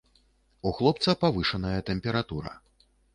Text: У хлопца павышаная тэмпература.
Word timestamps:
У 0.69 0.69
хлопца 0.77 1.13
павышаная 1.23 1.79
тэмпература. 1.91 2.55